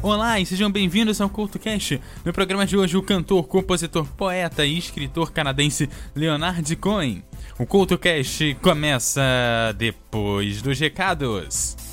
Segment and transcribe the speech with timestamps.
[0.00, 2.00] Olá e sejam bem-vindos ao CultoCast.
[2.24, 7.24] No programa de hoje, o cantor, compositor, poeta e escritor canadense Leonard Cohen.
[7.58, 9.20] O CultoCast começa
[9.76, 11.87] depois dos recados.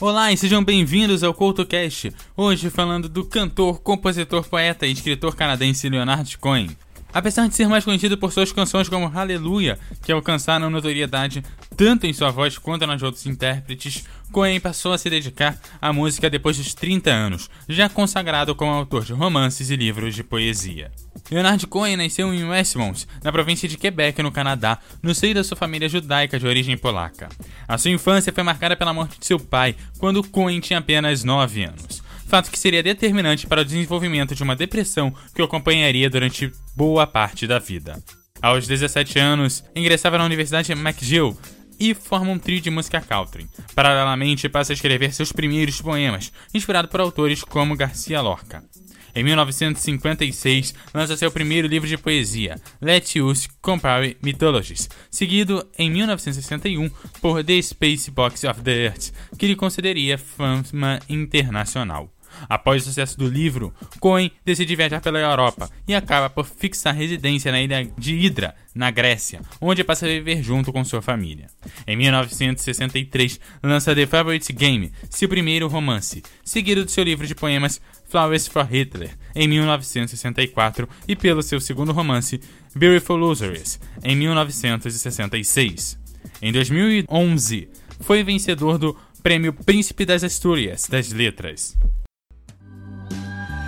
[0.00, 2.12] Olá e sejam bem-vindos ao CoutoCast.
[2.36, 6.70] Hoje falando do cantor, compositor, poeta e escritor canadense Leonard Cohen.
[7.12, 11.42] Apesar de ser mais conhecido por suas canções como Hallelujah, que alcançaram notoriedade
[11.76, 16.28] tanto em sua voz quanto nas outros intérpretes, Cohen passou a se dedicar à música
[16.28, 20.90] depois dos 30 anos, já consagrado como autor de romances e livros de poesia.
[21.30, 25.56] Leonard Cohen nasceu em Westmont, na província de Quebec, no Canadá, no seio da sua
[25.56, 27.28] família judaica de origem polaca.
[27.66, 31.64] A sua infância foi marcada pela morte de seu pai, quando Cohen tinha apenas 9
[31.64, 31.87] anos.
[32.28, 37.06] Fato que seria determinante para o desenvolvimento de uma depressão que o acompanharia durante boa
[37.06, 38.00] parte da vida.
[38.40, 41.36] Aos 17 anos, ingressava na Universidade McGill,
[41.78, 43.48] e forma um trio de música country.
[43.74, 48.62] Paralelamente, passa a escrever seus primeiros poemas, inspirado por autores como Garcia Lorca.
[49.14, 56.90] Em 1956, lança seu primeiro livro de poesia, Let Us Compare Mythologies, seguido em 1961
[57.20, 62.12] por The Space Box of the Earth, que lhe concederia fama internacional.
[62.48, 67.50] Após o sucesso do livro, Cohen decide viajar pela Europa e acaba por fixar residência
[67.50, 71.46] na ilha de Hydra, na Grécia, onde passa a viver junto com sua família.
[71.86, 77.80] Em 1963, lança The Favorite Game, seu primeiro romance, seguido do seu livro de poemas
[78.08, 82.40] Flowers for Hitler, em 1964, e pelo seu segundo romance,
[82.74, 85.98] Beautiful Losers, em 1966.
[86.40, 87.68] Em 2011,
[88.00, 91.76] foi vencedor do Prêmio Príncipe das Astúrias das Letras.